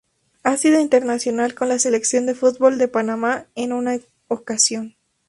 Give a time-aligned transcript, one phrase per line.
[0.41, 4.95] Ha sido internacional con la Selección de fútbol de Panamá en una ocasión.